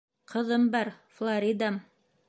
Ҡыҙым 0.31 0.65
бар, 0.77 0.91
Флоридам... 1.19 1.81